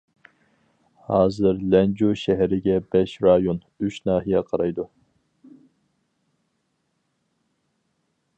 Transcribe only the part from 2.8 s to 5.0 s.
بەش رايون، ئۈچ ناھىيە قارايدۇ.